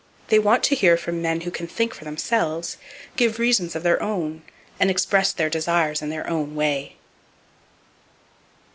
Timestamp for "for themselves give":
1.93-3.37